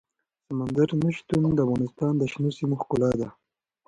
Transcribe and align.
سمندر 0.45 0.89
نه 1.01 1.09
شتون 1.17 1.43
د 1.55 1.59
افغانستان 1.65 2.13
د 2.17 2.23
شنو 2.31 2.49
سیمو 2.57 2.75
ښکلا 2.81 3.11
ده. 3.19 3.29